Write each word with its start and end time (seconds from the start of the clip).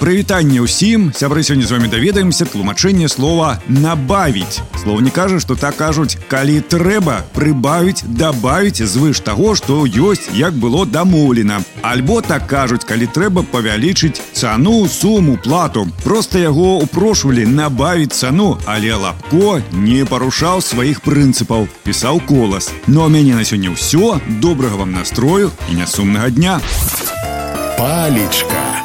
Прывітанне 0.00 0.64
ўсім 0.64 1.12
сябры 1.12 1.44
сёння 1.44 1.68
з 1.68 1.76
вами 1.76 1.88
даведаемся 1.92 2.48
тлумачэнне 2.48 3.04
слова 3.12 3.60
набавіць 3.68 4.64
слов 4.80 5.02
не 5.04 5.10
кажа 5.12 5.36
што 5.44 5.60
так 5.60 5.76
кажуць 5.76 6.16
калі 6.32 6.64
трэба 6.64 7.20
прыбавіць 7.36 8.08
дабавіць 8.08 8.80
звыш 8.80 9.20
таго 9.20 9.52
што 9.60 9.84
ёсць 9.84 10.32
як 10.32 10.56
было 10.56 10.86
дамоўлена 10.88 11.60
альбо 11.84 12.24
так 12.24 12.48
кажуць 12.48 12.88
калі 12.88 13.12
трэба 13.12 13.44
павялічыць 13.52 14.24
цану 14.32 14.88
суму 14.88 15.36
плату 15.36 15.84
просто 16.00 16.40
яго 16.40 16.80
упрошвалі 16.80 17.44
набавіць 17.44 18.16
цану 18.16 18.56
але 18.64 18.96
лапко 18.96 19.60
не 19.72 20.08
парушаў 20.08 20.64
сваіх 20.64 21.04
прынцыпаў 21.04 21.68
пісаў 21.84 22.24
колас 22.24 22.72
но 22.86 23.04
ну, 23.04 23.08
мяне 23.12 23.36
на 23.36 23.44
сёння 23.44 23.76
ўсё 23.76 24.16
добрага 24.40 24.80
вам 24.80 24.96
настрою 24.96 25.52
і 25.68 25.76
нясумнага 25.76 26.32
дня 26.32 26.56
палечка 27.76 28.80